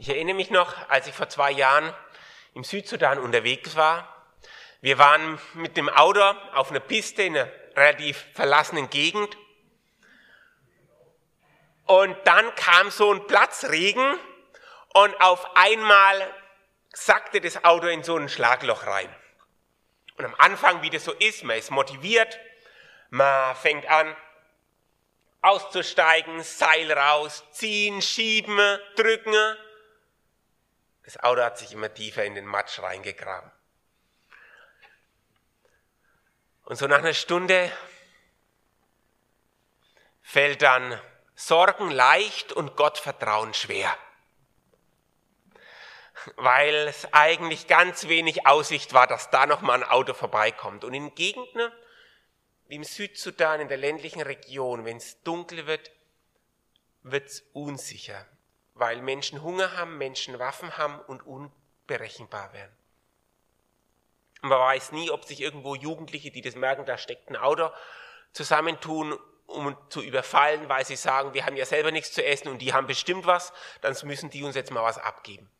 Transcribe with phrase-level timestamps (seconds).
[0.00, 1.92] Ich erinnere mich noch, als ich vor zwei Jahren
[2.54, 4.08] im Südsudan unterwegs war.
[4.80, 6.22] Wir waren mit dem Auto
[6.54, 9.36] auf einer Piste in einer relativ verlassenen Gegend.
[11.84, 14.18] Und dann kam so ein Platzregen
[14.94, 16.34] und auf einmal
[16.94, 19.14] sackte das Auto in so ein Schlagloch rein.
[20.16, 22.40] Und am Anfang, wie das so ist, man ist motiviert,
[23.10, 24.16] man fängt an
[25.42, 29.58] auszusteigen, Seil raus, ziehen, schieben, drücken
[31.04, 33.50] das Auto hat sich immer tiefer in den Matsch reingegraben.
[36.64, 37.72] Und so nach einer Stunde
[40.22, 41.00] fällt dann
[41.34, 43.96] Sorgen leicht und Gottvertrauen schwer.
[46.36, 50.84] Weil es eigentlich ganz wenig Aussicht war, dass da nochmal ein Auto vorbeikommt.
[50.84, 51.72] Und in Gegenden
[52.68, 55.90] wie im Südsudan, in der ländlichen Region, wenn es dunkel wird,
[57.02, 58.24] wird es unsicher
[58.80, 62.74] weil Menschen Hunger haben, Menschen Waffen haben und unberechenbar werden.
[64.40, 67.70] Man weiß nie, ob sich irgendwo Jugendliche, die das merken, da steckt ein Auto,
[68.32, 72.58] zusammentun, um zu überfallen, weil sie sagen, wir haben ja selber nichts zu essen und
[72.58, 75.50] die haben bestimmt was, dann müssen die uns jetzt mal was abgeben.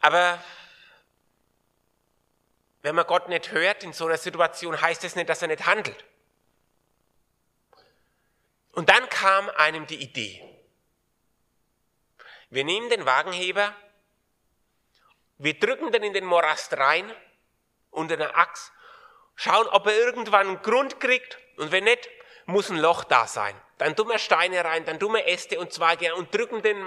[0.00, 0.42] Aber
[2.82, 5.48] wenn man Gott nicht hört in so einer Situation, heißt es das nicht, dass er
[5.48, 6.04] nicht handelt.
[8.78, 10.40] Und dann kam einem die Idee.
[12.48, 13.74] Wir nehmen den Wagenheber,
[15.38, 17.12] wir drücken den in den Morast rein,
[17.90, 18.70] unter der Axt,
[19.34, 22.08] schauen, ob er irgendwann einen Grund kriegt und wenn nicht,
[22.46, 23.60] muss ein Loch da sein.
[23.78, 26.80] Dann tun wir Steine rein, dann tun wir Äste und Zweige und drücken den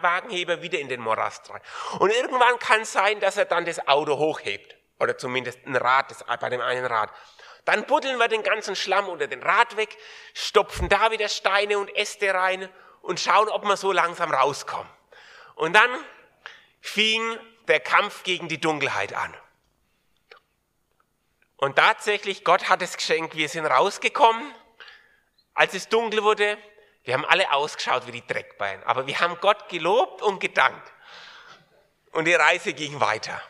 [0.00, 1.60] Wagenheber wieder in den Morast rein.
[1.98, 4.76] Und irgendwann kann es sein, dass er dann das Auto hochhebt.
[5.00, 7.10] Oder zumindest ein Rad, das, bei dem einen Rad.
[7.64, 9.96] Dann buddeln wir den ganzen Schlamm unter den Rad weg,
[10.34, 12.68] stopfen da wieder Steine und Äste rein
[13.02, 14.90] und schauen, ob wir so langsam rauskommen.
[15.54, 15.90] Und dann
[16.80, 19.34] fing der Kampf gegen die Dunkelheit an.
[21.56, 24.52] Und tatsächlich, Gott hat es geschenkt, wir sind rausgekommen,
[25.54, 26.58] als es dunkel wurde.
[27.04, 30.92] Wir haben alle ausgeschaut wie die Dreckbeine, aber wir haben Gott gelobt und gedankt.
[32.10, 33.40] Und die Reise ging weiter.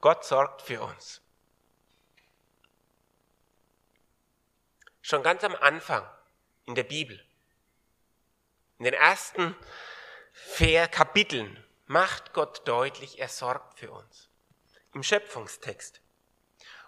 [0.00, 1.22] Gott sorgt für uns.
[5.08, 6.06] Schon ganz am Anfang
[6.66, 7.18] in der Bibel,
[8.76, 9.56] in den ersten
[10.32, 14.28] vier Kapiteln, macht Gott deutlich, er sorgt für uns.
[14.92, 16.02] Im Schöpfungstext.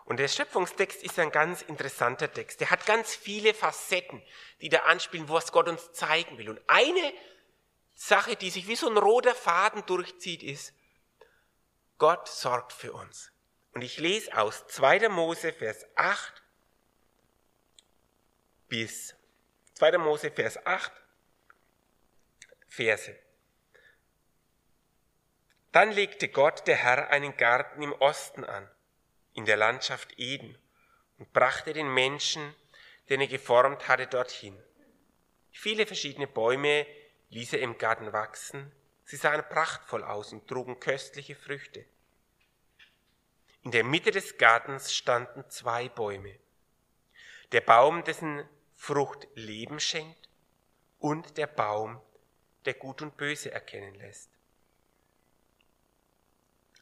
[0.05, 2.61] Und der Schöpfungstext ist ein ganz interessanter Text.
[2.61, 4.23] Der hat ganz viele Facetten,
[4.61, 6.51] die da anspielen, was Gott uns zeigen will.
[6.51, 7.15] Und eine
[7.95, 10.75] Sache, die sich wie so ein roter Faden durchzieht, ist,
[11.97, 13.33] Gott sorgt für uns.
[13.73, 15.09] Und ich lese aus 2.
[15.09, 16.40] Mose, Vers 8
[18.71, 19.17] bis
[19.75, 19.99] 2.
[19.99, 20.93] Mose, Vers 8
[22.69, 23.19] Verse.
[25.73, 28.71] Dann legte Gott, der Herr, einen Garten im Osten an,
[29.35, 30.57] in der Landschaft Eden,
[31.19, 32.55] und brachte den Menschen,
[33.09, 34.57] den er geformt hatte, dorthin.
[35.51, 36.87] Viele verschiedene Bäume
[37.31, 38.71] ließ er im Garten wachsen,
[39.05, 41.85] sie sahen prachtvoll aus und trugen köstliche Früchte.
[43.63, 46.39] In der Mitte des Gartens standen zwei Bäume.
[47.51, 48.49] Der Baum, dessen
[48.83, 50.31] Frucht Leben schenkt
[51.01, 52.01] und der Baum,
[52.65, 54.31] der Gut und Böse erkennen lässt.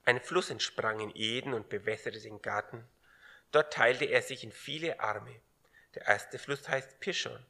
[0.05, 2.89] Ein Fluss entsprang in Eden und bewässerte den Garten.
[3.51, 5.41] Dort teilte er sich in viele Arme.
[5.97, 7.45] Der erste Fluss heißt Pishon.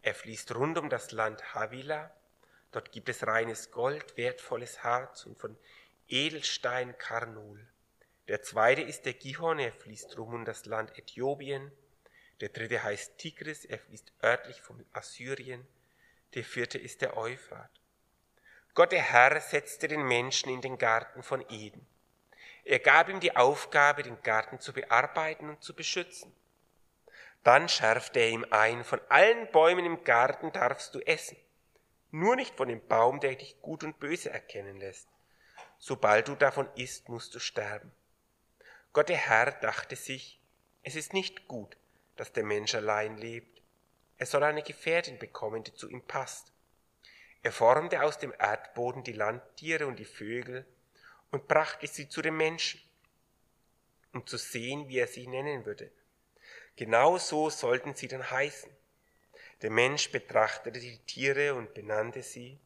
[0.00, 2.16] Er fließt rund um das Land Havila.
[2.72, 5.54] Dort gibt es reines Gold, wertvolles Harz und von
[6.08, 7.68] Edelstein Karnol.
[8.26, 11.70] Der zweite ist der Gihon, er fließt rum um das Land Äthiopien.
[12.44, 15.66] Der dritte heißt Tigris, er fließt örtlich von Assyrien.
[16.34, 17.70] Der vierte ist der Euphrat.
[18.74, 21.86] Gott der Herr setzte den Menschen in den Garten von Eden.
[22.64, 26.36] Er gab ihm die Aufgabe, den Garten zu bearbeiten und zu beschützen.
[27.44, 31.38] Dann schärfte er ihm ein, von allen Bäumen im Garten darfst du essen,
[32.10, 35.08] nur nicht von dem Baum, der dich gut und böse erkennen lässt.
[35.78, 37.90] Sobald du davon isst, musst du sterben.
[38.92, 40.42] Gott der Herr dachte sich,
[40.82, 41.78] es ist nicht gut,
[42.16, 43.62] dass der Mensch allein lebt.
[44.18, 46.52] Er soll eine Gefährtin bekommen, die zu ihm passt.
[47.42, 50.66] Er formte aus dem Erdboden die Landtiere und die Vögel
[51.30, 52.80] und brachte sie zu dem Menschen,
[54.12, 55.90] um zu sehen, wie er sie nennen würde.
[56.76, 58.70] Genau so sollten sie dann heißen.
[59.62, 62.58] Der Mensch betrachtete die Tiere und benannte sie.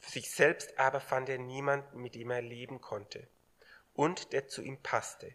[0.00, 3.26] Für sich selbst aber fand er niemanden, mit dem er leben konnte
[3.94, 5.34] und der zu ihm passte.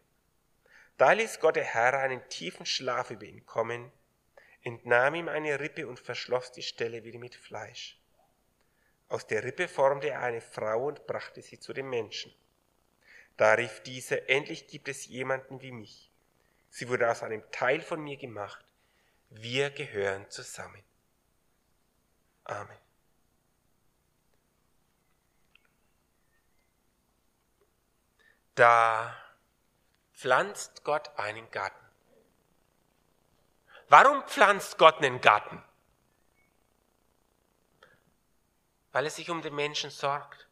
[0.99, 3.89] Da ließ Gott der Herr einen tiefen Schlaf über ihn kommen.
[4.63, 7.97] entnahm ihm eine Rippe und verschloss die Stelle wieder mit Fleisch.
[9.07, 12.35] Aus der Rippe formte er eine Frau und brachte sie zu dem Menschen.
[13.37, 16.11] Da rief dieser, endlich gibt es jemanden wie mich.
[16.69, 18.65] Sie wurde aus einem Teil von mir gemacht.
[19.29, 20.83] Wir gehören zusammen.
[22.43, 22.77] Amen.
[28.55, 29.28] Da
[30.19, 31.85] pflanzt Gott einen Garten.
[33.87, 35.63] Warum pflanzt Gott einen Garten?
[38.91, 40.49] Weil er sich um den Menschen sorgt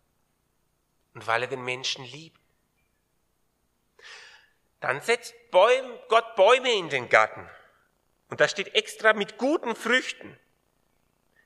[1.13, 2.39] und weil er den Menschen liebt.
[4.79, 7.49] Dann setzt Bäum, Gott Bäume in den Garten.
[8.29, 10.39] Und da steht extra mit guten Früchten.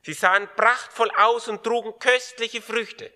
[0.03, 3.11] Sie sahen prachtvoll aus und trugen köstliche Früchte.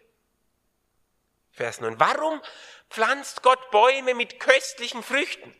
[1.56, 2.00] Vers 9.
[2.00, 2.42] Warum
[2.90, 5.56] pflanzt Gott Bäume mit köstlichen Früchten?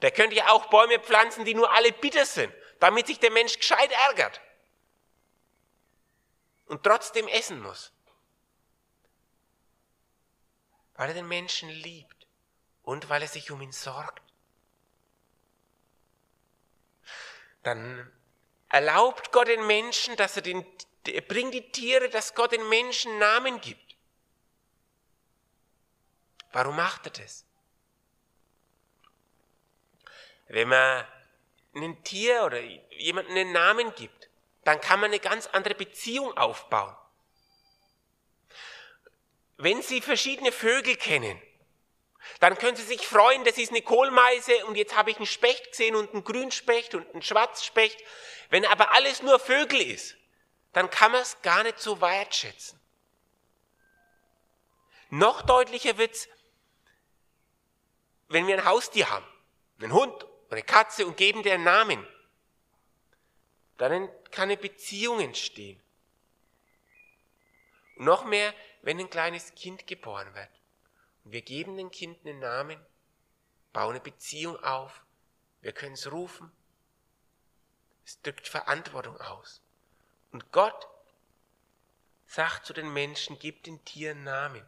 [0.00, 3.56] Der könnte ja auch Bäume pflanzen, die nur alle bitter sind, damit sich der Mensch
[3.56, 4.40] gescheit ärgert
[6.66, 7.92] und trotzdem essen muss.
[10.94, 12.28] Weil er den Menschen liebt
[12.82, 14.22] und weil er sich um ihn sorgt.
[17.64, 18.12] Dann
[18.68, 20.64] erlaubt Gott den Menschen, dass er den,
[21.06, 23.93] er bringt die Tiere, dass Gott den Menschen Namen gibt.
[26.54, 27.44] Warum macht er das?
[30.46, 31.04] Wenn man
[31.74, 34.30] einem Tier oder jemandem einen Namen gibt,
[34.62, 36.94] dann kann man eine ganz andere Beziehung aufbauen.
[39.56, 41.42] Wenn Sie verschiedene Vögel kennen,
[42.38, 45.72] dann können Sie sich freuen, das ist eine Kohlmeise und jetzt habe ich einen Specht
[45.72, 47.98] gesehen und einen Grünspecht und einen Schwarzspecht.
[48.50, 50.16] Wenn aber alles nur Vögel ist,
[50.72, 52.78] dann kann man es gar nicht so wertschätzen.
[55.10, 56.28] Noch deutlicher wird's,
[58.34, 59.26] wenn wir ein Haustier haben,
[59.78, 62.06] einen Hund eine Katze und geben dir einen Namen.
[63.78, 65.80] Dann kann eine Beziehung entstehen.
[67.96, 70.48] Und noch mehr, wenn ein kleines Kind geboren wird.
[71.24, 72.78] Und wir geben dem Kind einen Namen,
[73.72, 75.02] bauen eine Beziehung auf,
[75.60, 76.52] wir können es rufen.
[78.04, 79.62] Es drückt Verantwortung aus.
[80.30, 80.88] Und Gott
[82.26, 84.64] sagt zu den Menschen, gib den Tieren Namen.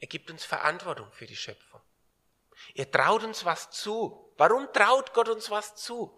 [0.00, 1.80] Er gibt uns Verantwortung für die Schöpfung.
[2.74, 4.32] Er traut uns was zu.
[4.36, 6.16] Warum traut Gott uns was zu?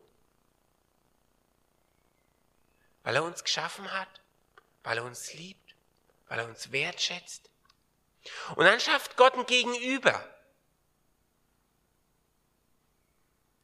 [3.02, 4.20] Weil er uns geschaffen hat,
[4.84, 5.74] weil er uns liebt,
[6.28, 7.50] weil er uns wertschätzt.
[8.54, 10.28] Und dann schafft Gott ein Gegenüber.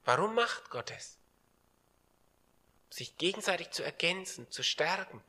[0.05, 1.17] Warum macht Gott es?
[2.91, 5.23] Sich gegenseitig zu ergänzen, zu stärken,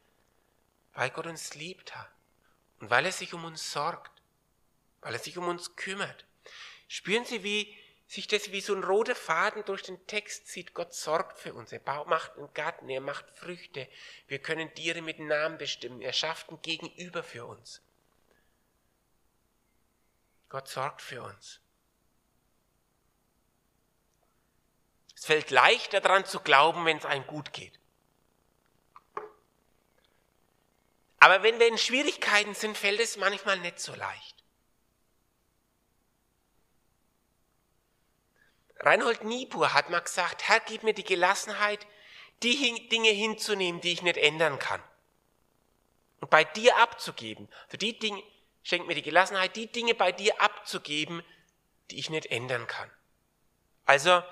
[0.94, 2.10] weil Gott uns liebt hat
[2.80, 4.19] und weil er sich um uns sorgt,
[5.02, 6.26] weil er sich um uns kümmert.
[6.88, 7.78] Spüren Sie, wie
[8.10, 10.74] sich das wie so ein roter Faden durch den Text zieht.
[10.74, 11.72] Gott sorgt für uns.
[11.72, 13.88] Er macht einen Garten, er macht Früchte.
[14.28, 16.02] Wir können Tiere mit Namen bestimmen.
[16.02, 17.84] Er schafft ein Gegenüber für uns.
[20.50, 21.60] Gott sorgt für uns.
[25.16, 27.78] Es fällt leichter daran zu glauben, wenn es einem gut geht.
[31.20, 34.39] Aber wenn wir in Schwierigkeiten sind, fällt es manchmal nicht so leicht.
[38.80, 41.86] Reinhold Niebuhr hat mal gesagt, Herr, gib mir die Gelassenheit,
[42.44, 44.82] die Dinge hinzunehmen, die ich nicht ändern kann.
[46.22, 47.50] Und bei dir abzugeben.
[47.68, 48.24] Für die Dinge,
[48.64, 51.24] schenk mir die Gelassenheit, die Dinge bei dir abzugeben,
[51.92, 52.90] die ich nicht ändern kann.
[53.86, 54.24] Also,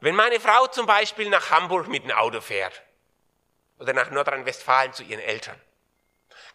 [0.00, 2.82] wenn meine Frau zum Beispiel nach Hamburg mit dem Auto fährt
[3.78, 5.60] oder nach Nordrhein-Westfalen zu ihren Eltern,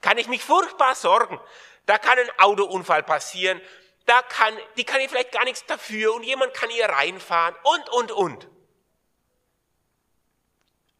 [0.01, 1.39] kann ich mich furchtbar sorgen.
[1.85, 3.61] Da kann ein Autounfall passieren,
[4.05, 7.89] da kann, die kann ihr vielleicht gar nichts dafür und jemand kann ihr reinfahren und,
[7.89, 8.47] und, und.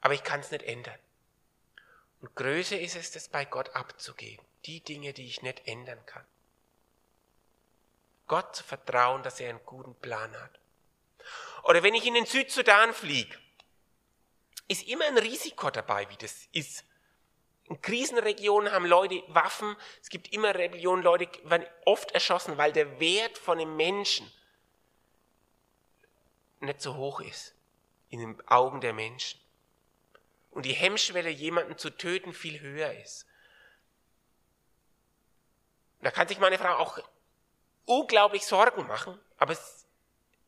[0.01, 1.00] Aber ich kann es nicht ändern.
[2.21, 4.45] Und größer ist es, das bei Gott abzugeben.
[4.65, 6.25] Die Dinge, die ich nicht ändern kann.
[8.27, 10.59] Gott zu vertrauen, dass er einen guten Plan hat.
[11.63, 13.38] Oder wenn ich in den Südsudan fliege,
[14.67, 16.83] ist immer ein Risiko dabei, wie das ist.
[17.67, 19.75] In Krisenregionen haben Leute Waffen.
[20.01, 24.31] Es gibt immer Rebellionen, Leute werden oft erschossen, weil der Wert von einem Menschen
[26.60, 27.55] nicht so hoch ist
[28.10, 29.39] in den Augen der Menschen.
[30.51, 33.25] Und die Hemmschwelle, jemanden zu töten, viel höher ist.
[36.01, 37.00] Da kann sich meine Frau auch
[37.86, 39.86] unglaublich Sorgen machen, aber es,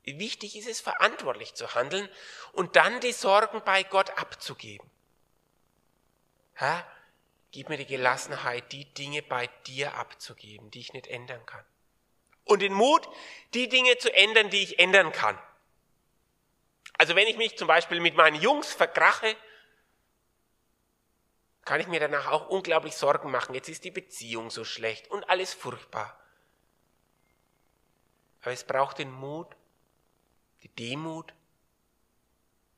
[0.03, 2.07] wichtig ist es, verantwortlich zu handeln
[2.53, 4.89] und dann die Sorgen bei Gott abzugeben.
[6.59, 6.86] Ha?
[7.51, 11.65] Gib mir die Gelassenheit, die Dinge bei dir abzugeben, die ich nicht ändern kann.
[12.43, 13.07] Und den Mut,
[13.53, 15.37] die Dinge zu ändern, die ich ändern kann.
[16.97, 19.35] Also wenn ich mich zum Beispiel mit meinen Jungs verkrache,
[21.63, 23.53] kann ich mir danach auch unglaublich Sorgen machen.
[23.53, 26.17] Jetzt ist die Beziehung so schlecht und alles furchtbar.
[28.41, 29.53] Aber es braucht den Mut,
[30.63, 31.33] die Demut,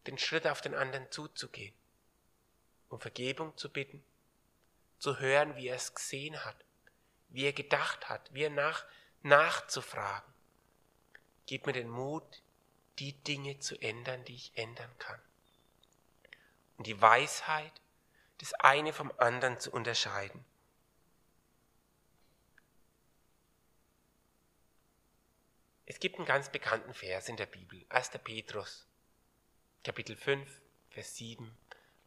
[0.08, 1.76] den Schritt auf den anderen zuzugehen,
[2.90, 4.04] um Vergebung zu bitten,
[5.00, 6.66] zu hören, wie er es gesehen hat,
[7.30, 8.86] wie er gedacht hat, wie er nach,
[9.22, 10.34] nachzufragen.
[11.46, 12.44] Gib mir den Mut,
[13.00, 15.22] die Dinge zu ändern, die ich ändern kann.
[16.78, 17.74] Und die Weisheit,
[18.40, 20.46] das eine vom anderen zu unterscheiden.
[25.86, 28.12] Es gibt einen ganz bekannten Vers in der Bibel, 1.
[28.24, 28.86] Petrus,
[29.84, 31.58] Kapitel 5, Vers 7.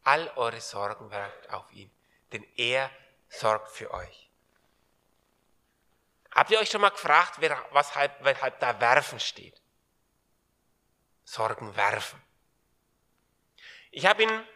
[0.03, 1.91] All eure Sorgen werft auf ihn,
[2.33, 2.91] denn er
[3.29, 4.29] sorgt für euch.
[6.31, 9.61] Habt ihr euch schon mal gefragt, weshalb, weshalb da werfen steht?
[11.23, 12.21] Sorgen werfen.
[13.91, 14.47] Ich habe in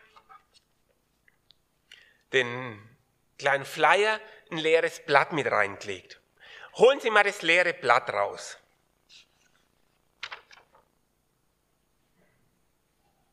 [2.33, 2.97] den
[3.37, 4.19] kleinen Flyer
[4.49, 6.19] ein leeres Blatt mit reingelegt.
[6.73, 8.57] Holen Sie mal das leere Blatt raus.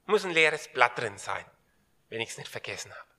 [0.06, 1.44] Muss ein leeres Blatt drin sein,
[2.10, 3.13] wenn ich es nicht vergessen habe.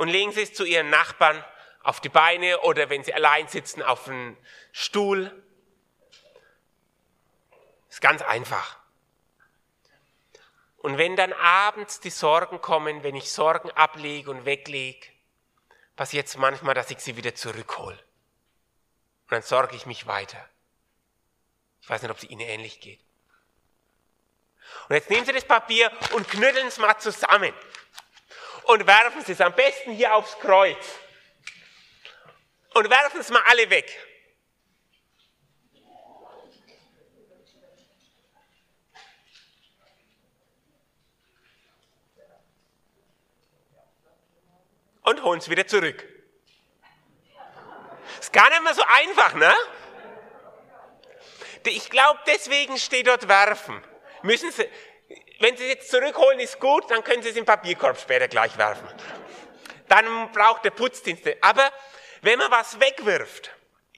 [0.00, 1.44] Und legen Sie es zu Ihren Nachbarn
[1.82, 4.34] auf die Beine oder wenn Sie allein sitzen auf einen
[4.72, 5.30] Stuhl.
[7.90, 8.78] Ist ganz einfach.
[10.78, 15.06] Und wenn dann abends die Sorgen kommen, wenn ich Sorgen ablege und weglege,
[15.96, 17.98] passiert es manchmal, dass ich sie wieder zurückhole.
[17.98, 20.42] Und dann sorge ich mich weiter.
[21.82, 23.00] Ich weiß nicht, ob es Ihnen ähnlich geht.
[24.88, 27.52] Und jetzt nehmen Sie das Papier und knütteln es mal zusammen.
[28.70, 31.00] Und werfen Sie es am besten hier aufs Kreuz.
[32.72, 33.98] Und werfen es mal alle weg.
[45.02, 46.06] Und holen es wieder zurück.
[48.20, 49.52] Ist gar nicht mehr so einfach, ne?
[51.64, 53.82] Ich glaube, deswegen steht dort werfen.
[54.22, 54.68] Müssen Sie,
[55.40, 58.56] wenn Sie es jetzt zurückholen, ist gut, dann können Sie es im Papierkorb später gleich
[58.58, 58.86] werfen.
[59.88, 61.38] Dann braucht der Putzdienste.
[61.40, 61.72] Aber
[62.20, 63.50] wenn man was wegwirft,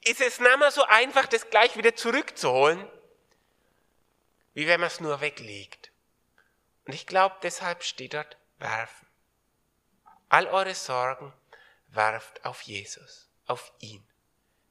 [0.04, 2.88] ist es nicht mehr so einfach, das gleich wieder zurückzuholen,
[4.54, 5.90] wie wenn man es nur weglegt.
[6.86, 9.06] Und ich glaube, deshalb steht dort werfen.
[10.28, 11.32] All eure Sorgen
[11.88, 14.06] werft auf Jesus, auf ihn,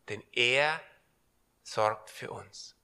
[0.08, 0.82] denn er
[1.64, 2.76] sorgt für uns.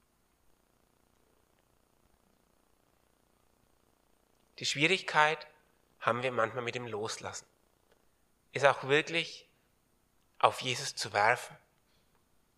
[4.60, 5.48] Die Schwierigkeit
[6.00, 7.46] haben wir manchmal mit dem Loslassen.
[8.54, 9.48] Ist auch wirklich
[10.40, 11.56] auf Jesus zu werfen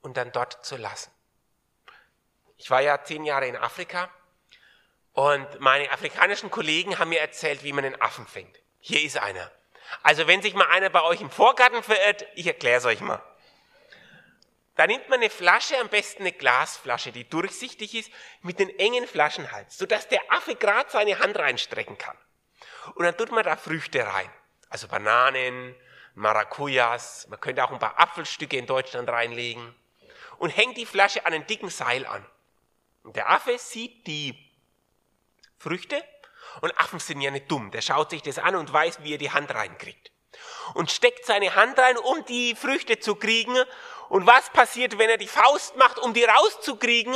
[0.02, 1.12] und dann dort zu lassen.
[2.58, 4.10] Ich war ja zehn Jahre in Afrika
[5.14, 8.60] und meine afrikanischen Kollegen haben mir erzählt, wie man einen Affen fängt.
[8.80, 9.52] Hier ist einer.
[10.04, 13.22] Also wenn sich mal einer bei euch im Vorgarten verirrt, ich erkläre es euch mal.
[14.80, 18.10] Da nimmt man eine Flasche, am besten eine Glasflasche, die durchsichtig ist,
[18.44, 22.18] mit einem engen Flaschenhals, sodass der Affe gerade seine Hand reinstrecken kann.
[22.96, 24.30] Und dann tut man da Früchte rein.
[24.70, 25.76] Also Bananen,
[26.16, 29.76] Maracujas, man könnte auch ein paar Apfelstücke in Deutschland reinlegen.
[30.38, 32.26] Und hängt die Flasche an einen dicken Seil an.
[33.04, 34.50] Und der Affe sieht die
[35.58, 36.02] Früchte
[36.62, 37.72] und Affen sind ja nicht dumm.
[37.72, 40.10] Der schaut sich das an und weiß, wie er die Hand reinkriegt.
[40.74, 43.58] Und steckt seine Hand rein, um die Früchte zu kriegen
[44.10, 47.16] und was passiert, wenn er die Faust macht, um die rauszukriegen?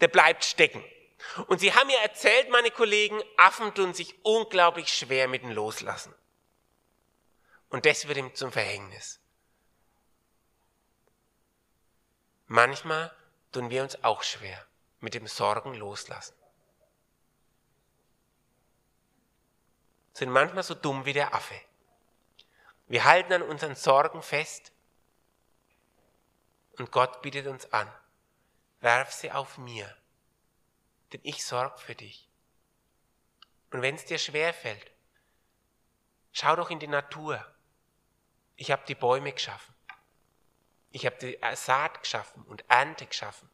[0.00, 0.84] Der bleibt stecken.
[1.46, 6.12] Und sie haben mir erzählt, meine Kollegen, Affen tun sich unglaublich schwer mit dem Loslassen.
[7.68, 9.20] Und das wird ihm zum Verhängnis.
[12.48, 13.14] Manchmal
[13.52, 14.66] tun wir uns auch schwer
[15.00, 16.34] mit dem Sorgen loslassen.
[20.12, 21.58] Sind manchmal so dumm wie der Affe.
[22.88, 24.72] Wir halten an unseren Sorgen fest
[26.78, 27.90] und Gott bietet uns an,
[28.80, 29.94] werf sie auf mir,
[31.12, 32.28] denn ich sorge für dich.
[33.70, 34.90] Und wenn es dir schwer fällt,
[36.32, 37.44] schau doch in die Natur.
[38.56, 39.74] Ich habe die Bäume geschaffen.
[40.90, 43.48] Ich habe die Saat geschaffen und Ernte geschaffen.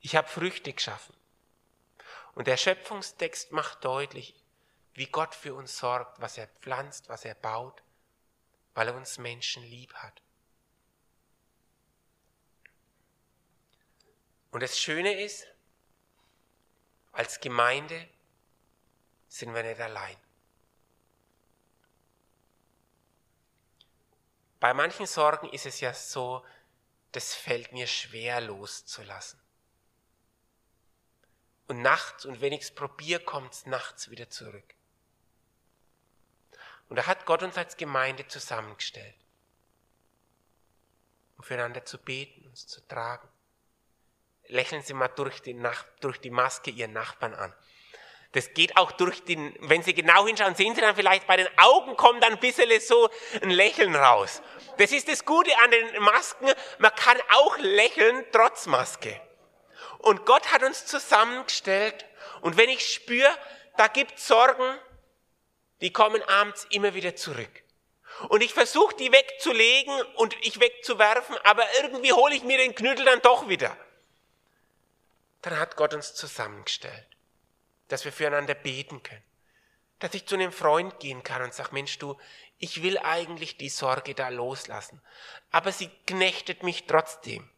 [0.00, 1.14] Ich habe Früchte geschaffen.
[2.34, 4.34] Und der Schöpfungstext macht deutlich,
[4.94, 7.82] wie Gott für uns sorgt, was er pflanzt, was er baut,
[8.74, 10.20] weil er uns Menschen lieb hat.
[14.54, 15.48] Und das Schöne ist,
[17.10, 18.08] als Gemeinde
[19.26, 20.16] sind wir nicht allein.
[24.60, 26.46] Bei manchen Sorgen ist es ja so,
[27.10, 29.40] das fällt mir schwer loszulassen.
[31.66, 34.76] Und nachts, und wenn ich es probiere, kommt es nachts wieder zurück.
[36.88, 39.16] Und da hat Gott uns als Gemeinde zusammengestellt,
[41.38, 43.33] um füreinander zu beten, uns zu tragen.
[44.48, 47.54] Lächeln Sie mal durch die, Nach durch die Maske Ihren Nachbarn an.
[48.32, 51.48] Das geht auch durch den, wenn Sie genau hinschauen, sehen Sie dann vielleicht bei den
[51.56, 53.08] Augen kommt dann ein bisschen so
[53.40, 54.42] ein Lächeln raus.
[54.78, 56.50] Das ist das Gute an den Masken.
[56.78, 59.20] Man kann auch lächeln trotz Maske.
[59.98, 62.04] Und Gott hat uns zusammengestellt.
[62.40, 63.30] Und wenn ich spüre,
[63.76, 64.78] da gibt Sorgen,
[65.80, 67.62] die kommen abends immer wieder zurück.
[68.28, 73.04] Und ich versuche die wegzulegen und ich wegzuwerfen, aber irgendwie hole ich mir den Knüttel
[73.04, 73.76] dann doch wieder.
[75.44, 77.14] Dann hat Gott uns zusammengestellt
[77.88, 79.22] dass wir füreinander beten können.
[79.98, 82.18] Dass ich zu einem Freund gehen kann und sage, Mensch, du,
[82.58, 85.00] ich will eigentlich die Sorge da loslassen,
[85.50, 87.48] aber sie knechtet mich trotzdem.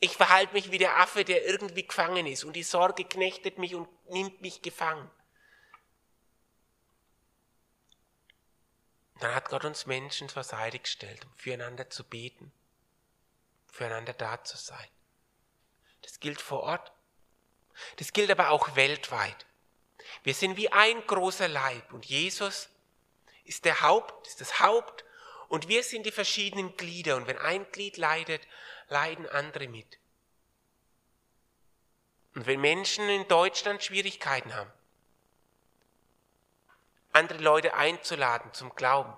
[0.00, 3.74] Ich verhalte mich wie der Affe, der irgendwie gefangen ist und die Sorge knechtet mich
[3.74, 5.10] und nimmt mich gefangen.
[9.20, 12.52] Dann hat Gott uns Menschen zur Seite gestellt, um füreinander zu beten,
[13.72, 14.88] füreinander da zu sein.
[16.06, 16.92] Das gilt vor Ort,
[17.96, 19.44] das gilt aber auch weltweit.
[20.22, 22.68] Wir sind wie ein großer Leib und Jesus
[23.44, 25.04] ist der Haupt, ist das Haupt
[25.48, 28.46] und wir sind die verschiedenen Glieder und wenn ein Glied leidet,
[28.88, 29.98] leiden andere mit.
[32.36, 34.72] Und wenn Menschen in Deutschland Schwierigkeiten haben,
[37.12, 39.12] andere Leute einzuladen zum Glauben,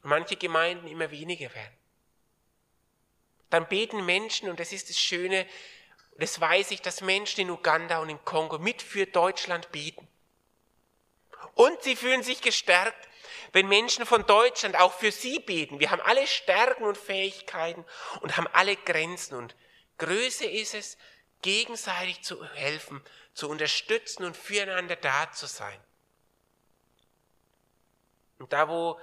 [0.00, 1.76] manche Gemeinden immer weniger werden,
[3.54, 5.46] dann beten Menschen, und das ist das Schöne,
[6.18, 10.08] das weiß ich, dass Menschen in Uganda und im Kongo mit für Deutschland beten.
[11.54, 13.08] Und sie fühlen sich gestärkt,
[13.52, 15.78] wenn Menschen von Deutschland auch für sie beten.
[15.78, 17.84] Wir haben alle Stärken und Fähigkeiten
[18.22, 19.36] und haben alle Grenzen.
[19.36, 19.54] Und
[19.98, 20.98] Größe ist es,
[21.42, 25.78] gegenseitig zu helfen, zu unterstützen und füreinander da zu sein.
[28.38, 28.98] Und da, wo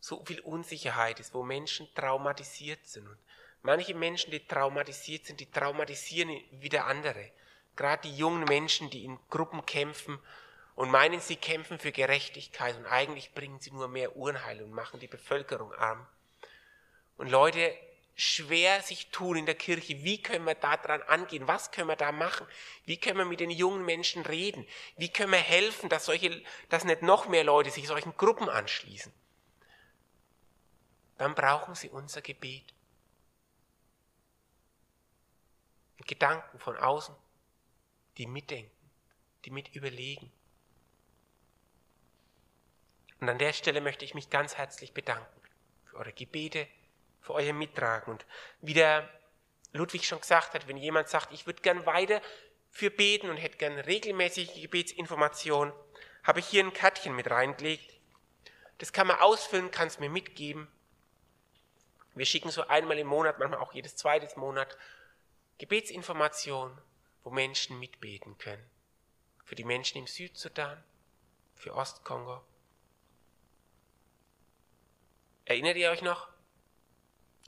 [0.00, 3.18] so viel Unsicherheit ist, wo Menschen traumatisiert sind und
[3.62, 7.30] Manche Menschen, die traumatisiert sind, die traumatisieren wieder andere.
[7.76, 10.18] Gerade die jungen Menschen, die in Gruppen kämpfen
[10.76, 14.98] und meinen, sie kämpfen für Gerechtigkeit und eigentlich bringen sie nur mehr Unheil und machen
[14.98, 16.06] die Bevölkerung arm.
[17.18, 17.76] Und Leute
[18.16, 21.96] schwer sich tun in der Kirche, wie können wir da dran angehen, was können wir
[21.96, 22.46] da machen,
[22.86, 26.84] wie können wir mit den jungen Menschen reden, wie können wir helfen, dass solche, dass
[26.84, 29.12] nicht noch mehr Leute sich solchen Gruppen anschließen.
[31.20, 32.72] Dann brauchen sie unser Gebet.
[36.06, 37.14] Gedanken von außen,
[38.16, 38.90] die mitdenken,
[39.44, 40.32] die mit überlegen.
[43.20, 45.42] Und an der Stelle möchte ich mich ganz herzlich bedanken
[45.84, 46.66] für eure Gebete,
[47.20, 48.14] für euer Mittragen.
[48.14, 48.24] Und
[48.62, 49.06] wie der
[49.74, 52.22] Ludwig schon gesagt hat, wenn jemand sagt, ich würde gern weiter
[52.70, 55.74] für beten und hätte gern regelmäßige Gebetsinformationen,
[56.22, 58.00] habe ich hier ein Kärtchen mit reingelegt.
[58.78, 60.66] Das kann man ausfüllen, kann es mir mitgeben.
[62.14, 64.76] Wir schicken so einmal im Monat, manchmal auch jedes zweite Monat,
[65.58, 66.76] Gebetsinformation,
[67.22, 68.64] wo Menschen mitbeten können.
[69.44, 70.82] Für die Menschen im Südsudan,
[71.54, 72.42] für Ostkongo.
[75.44, 76.28] Erinnert ihr euch noch,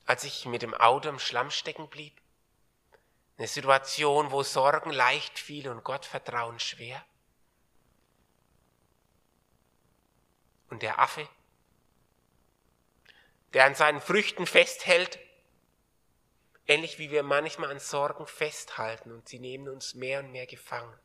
[0.06, 2.20] als ich mit dem Auto im Schlamm stecken blieb?
[3.38, 7.04] Eine Situation, wo Sorgen leicht fiel und Gottvertrauen schwer?
[10.68, 11.28] Und der Affe,
[13.52, 15.18] der an seinen Früchten festhält
[16.66, 20.96] Ähnlich wie wir manchmal an Sorgen festhalten und sie nehmen uns mehr und mehr gefangen.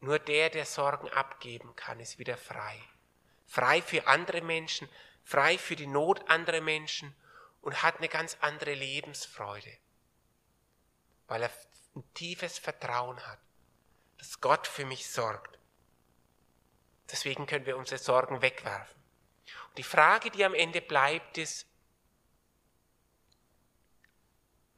[0.00, 2.78] Nur der, der Sorgen abgeben kann, ist wieder frei.
[3.46, 4.88] Frei für andere Menschen,
[5.22, 7.14] frei für die Not anderer Menschen
[7.60, 9.78] und hat eine ganz andere Lebensfreude,
[11.28, 11.50] weil er
[11.94, 13.38] ein tiefes Vertrauen hat,
[14.18, 15.58] dass Gott für mich sorgt.
[17.10, 19.01] Deswegen können wir unsere Sorgen wegwerfen.
[19.76, 21.66] Die Frage, die am Ende bleibt, ist,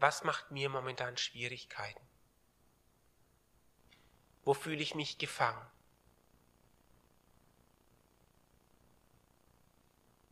[0.04, 2.06] Was macht mir momentan Schwierigkeiten?
[4.44, 5.66] Wo fühle ich mich gefangen?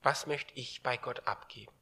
[0.03, 1.73] Was möchte ich bei Gott abgeben?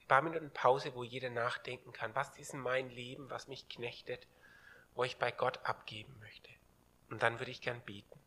[0.00, 3.68] Ein paar Minuten Pause, wo jeder nachdenken kann, was ist in mein Leben, was mich
[3.68, 4.26] knechtet,
[4.96, 6.50] wo ich bei Gott abgeben möchte.
[7.10, 8.25] Und dann würde ich gern beten.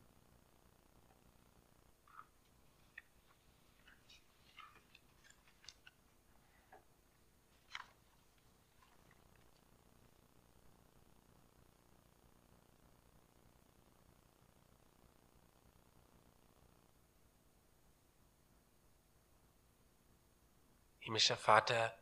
[21.10, 21.98] Himmlischer Vater,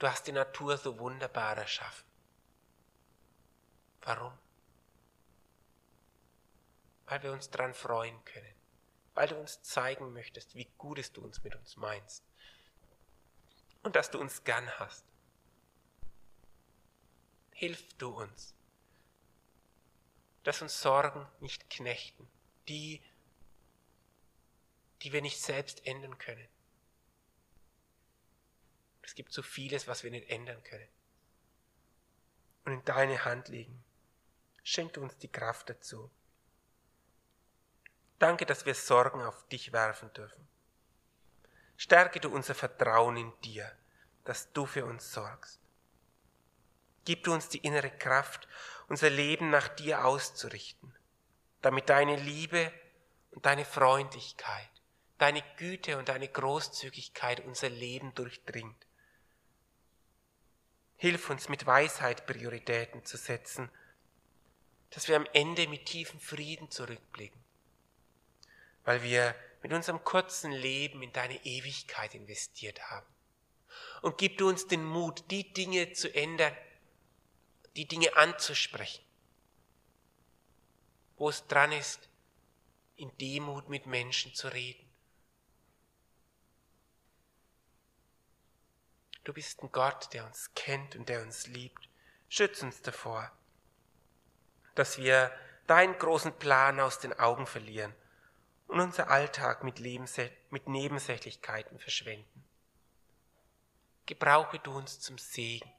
[0.00, 2.04] du hast die Natur so wunderbar erschaffen.
[4.00, 4.36] Warum?
[7.06, 8.52] Weil wir uns daran freuen können,
[9.14, 12.24] weil du uns zeigen möchtest, wie gut es du uns mit uns meinst
[13.84, 15.04] und dass du uns gern hast.
[17.52, 18.56] Hilf du uns,
[20.42, 22.28] dass uns Sorgen nicht knechten,
[22.66, 23.00] die,
[25.02, 26.51] die wir nicht selbst ändern können.
[29.02, 30.88] Es gibt so vieles, was wir nicht ändern können.
[32.64, 33.82] Und in deine Hand legen.
[34.62, 36.10] Schenke uns die Kraft dazu.
[38.18, 40.46] Danke, dass wir Sorgen auf dich werfen dürfen.
[41.76, 43.70] Stärke du unser Vertrauen in dir,
[44.24, 45.58] dass du für uns sorgst.
[47.04, 48.46] Gib du uns die innere Kraft,
[48.88, 50.94] unser Leben nach dir auszurichten,
[51.60, 52.72] damit deine Liebe
[53.32, 54.70] und deine Freundlichkeit,
[55.18, 58.86] deine Güte und deine Großzügigkeit unser Leben durchdringt.
[61.02, 63.68] Hilf uns mit Weisheit Prioritäten zu setzen,
[64.90, 67.42] dass wir am Ende mit tiefem Frieden zurückblicken,
[68.84, 69.34] weil wir
[69.64, 73.08] mit unserem kurzen Leben in deine Ewigkeit investiert haben.
[74.02, 76.56] Und gib du uns den Mut, die Dinge zu ändern,
[77.74, 79.04] die Dinge anzusprechen,
[81.16, 82.08] wo es dran ist,
[82.94, 84.88] in Demut mit Menschen zu reden.
[89.24, 91.88] Du bist ein Gott, der uns kennt und der uns liebt.
[92.28, 93.30] Schütz uns davor,
[94.74, 95.30] dass wir
[95.66, 97.94] deinen großen Plan aus den Augen verlieren
[98.66, 99.78] und unser Alltag mit,
[100.50, 102.44] mit Nebensächlichkeiten verschwenden.
[104.06, 105.70] Gebrauche du uns zum Segen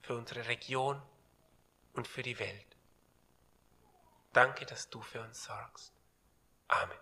[0.00, 1.00] für unsere Region
[1.92, 2.76] und für die Welt.
[4.32, 5.92] Danke, dass du für uns sorgst.
[6.68, 6.98] Amen.